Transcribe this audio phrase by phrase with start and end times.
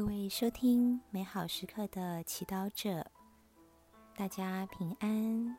[0.00, 3.04] 各位收听美好时刻的祈祷者，
[4.16, 5.58] 大家平安。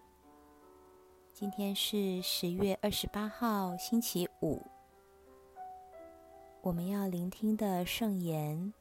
[1.31, 4.59] 今天是十月二十八号，星期五。
[6.63, 8.73] 我们要聆听的圣言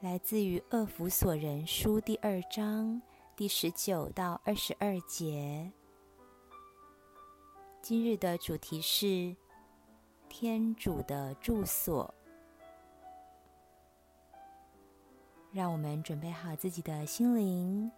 [0.00, 3.00] 来自于《厄弗所人书》第二章
[3.36, 5.70] 第十九到二十二节。
[7.80, 9.36] 今日的主题是
[10.28, 12.12] 天主的住所。
[15.52, 17.90] 让我们准备好自己的心灵，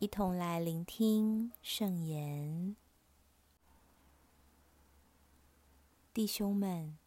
[0.00, 2.74] 一同来聆听圣言。
[6.12, 6.98] 弟兄们，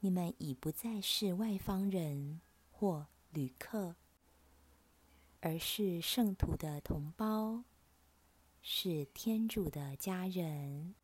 [0.00, 3.96] 你们已不再是外方人或旅客，
[5.40, 7.64] 而是圣徒的同胞，
[8.60, 10.94] 是天主的家人，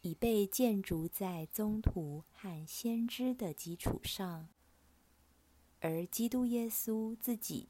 [0.00, 4.48] 已被建筑在宗徒和先知的基础上。
[5.80, 7.68] 而基督耶稣自己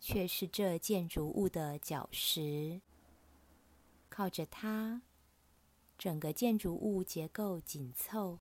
[0.00, 2.80] 却是这建筑物的脚石，
[4.08, 5.02] 靠着它，
[5.96, 8.40] 整个建筑物结构紧凑，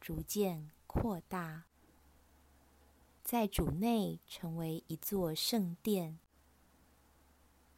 [0.00, 1.64] 逐渐扩大，
[3.24, 6.18] 在主内成为一座圣殿，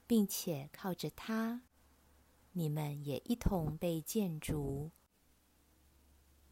[0.07, 1.63] 并且靠着它，
[2.53, 4.91] 你们也一同被建筑，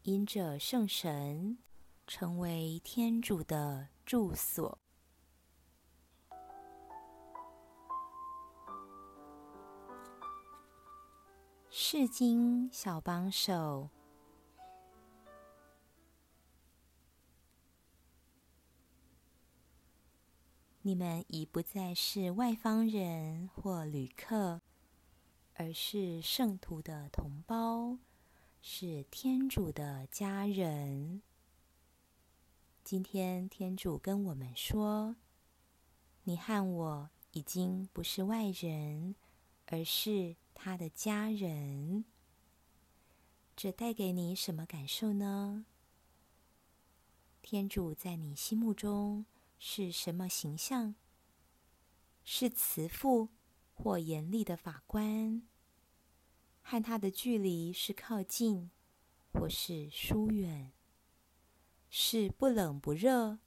[0.03, 1.57] 因着圣神。
[2.13, 4.77] 成为天主的住所。
[11.69, 13.89] 世经小帮手，
[20.81, 24.59] 你们已不再是外方人或旅客，
[25.53, 27.97] 而是圣徒的同胞，
[28.61, 31.21] 是天主的家人。
[32.83, 35.15] 今天天主跟我们说
[36.23, 39.15] ：“你和我已经不是外人，
[39.67, 42.03] 而是他的家人。”
[43.55, 45.65] 这带给你什么感受呢？
[47.41, 49.25] 天主在你心目中
[49.59, 50.95] 是什么形象？
[52.23, 53.29] 是慈父
[53.73, 55.43] 或严厉的法官？
[56.61, 58.71] 和他的距离是靠近，
[59.31, 60.71] 或是疏远？
[61.93, 63.39] 是不冷不热、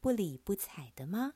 [0.00, 1.34] 不理不睬的吗？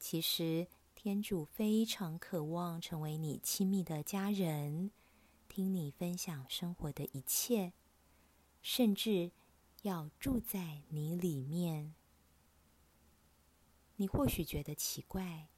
[0.00, 4.90] 其实，天主非常渴望成为你亲密的家人，
[5.46, 7.72] 听你分享生活的一切，
[8.60, 9.30] 甚至
[9.82, 11.94] 要住在你里面。
[13.94, 15.48] 你或许觉得奇怪，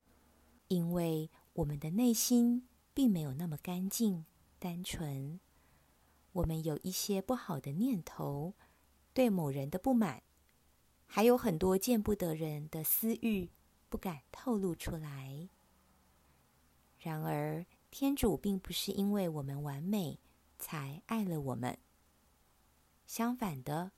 [0.68, 4.26] 因为我们的内心并没有那么干净、
[4.58, 5.40] 单纯，
[6.32, 8.52] 我们有一些不好的念头。
[9.12, 10.22] 对某人的不满，
[11.06, 13.50] 还有很多见不得人的私欲，
[13.88, 15.48] 不敢透露出来。
[16.98, 20.18] 然而，天主并不是因为我们完美
[20.58, 21.78] 才爱了我们。
[23.06, 23.92] 相反的，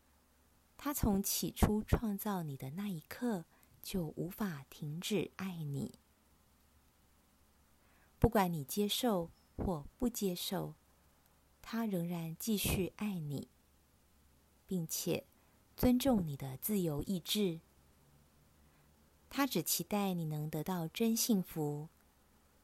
[0.78, 3.44] 他从起初创造你的那一刻
[3.82, 5.98] 就无法停止爱你。
[8.18, 10.74] 不管你接受或不接受，
[11.60, 13.48] 他仍然继续爱你。
[14.72, 15.26] 并且
[15.76, 17.60] 尊重你的自由意志，
[19.28, 21.90] 他只期待你能得到真幸福、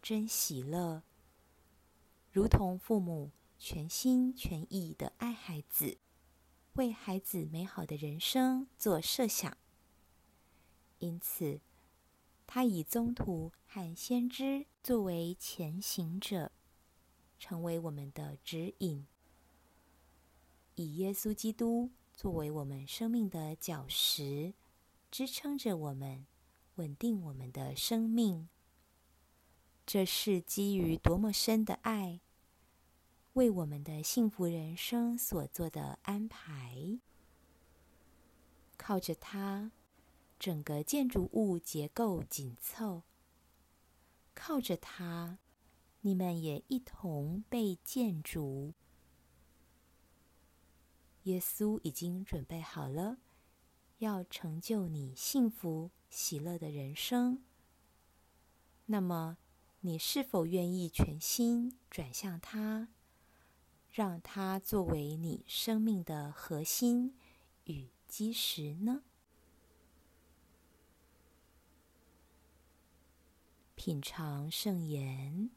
[0.00, 1.02] 真喜乐，
[2.32, 5.98] 如同父母全心全意的爱孩子，
[6.76, 9.58] 为孩子美好的人生做设想。
[11.00, 11.60] 因此，
[12.46, 16.52] 他以宗徒和先知作为前行者，
[17.38, 19.06] 成为我们的指引。
[20.78, 24.54] 以耶稣基督作为我们生命的脚石，
[25.10, 26.24] 支撑着我们，
[26.76, 28.48] 稳定我们的生命。
[29.84, 32.20] 这是基于多么深的爱，
[33.32, 37.00] 为我们的幸福人生所做的安排。
[38.76, 39.72] 靠着它，
[40.38, 43.02] 整个建筑物结构紧凑；
[44.32, 45.38] 靠着它，
[46.02, 48.74] 你们也一同被建筑。
[51.28, 53.18] 耶稣已经准备好了，
[53.98, 57.44] 要成就你幸福喜乐的人生。
[58.86, 59.36] 那么，
[59.80, 62.88] 你是否愿意全心转向他，
[63.92, 67.14] 让他作为你生命的核心
[67.64, 69.02] 与基石呢？
[73.74, 75.50] 品尝圣言，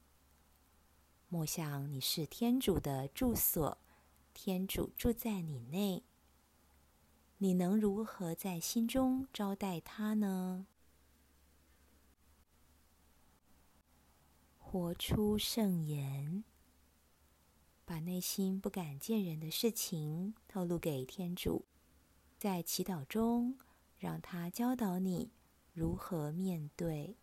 [1.30, 3.78] 莫想你是天主的住所。
[4.34, 6.04] 天主住在你内，
[7.38, 10.66] 你能如何在心中招待他呢？
[14.58, 16.44] 活出圣言，
[17.84, 21.66] 把内心不敢见人的事情透露给天主，
[22.38, 23.58] 在祈祷中，
[24.00, 25.32] 让他教导你
[25.74, 27.18] 如何面对。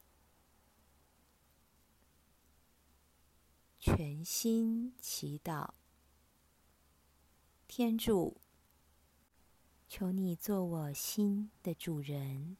[3.79, 5.71] 全心祈祷，
[7.79, 8.37] 天主，
[9.87, 12.57] 求你做我心的主人，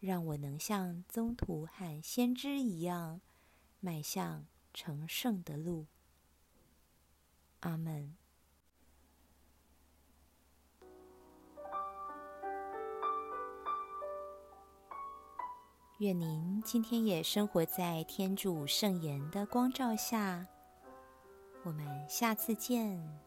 [0.00, 3.20] 让我能像宗徒和先知一样。
[3.80, 5.84] 迈向成圣的路。
[7.60, 8.16] 阿门。
[15.98, 20.46] 愿您今天也生活在天主圣言的光照下。
[21.62, 23.25] 我们下次见。